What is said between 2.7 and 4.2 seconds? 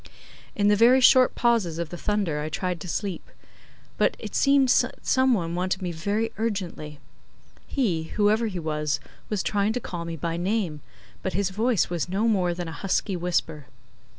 to sleep, but